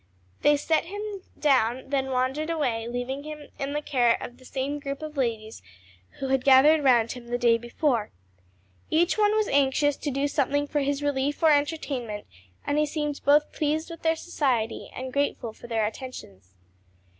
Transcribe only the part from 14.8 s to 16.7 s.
and grateful for their attentions.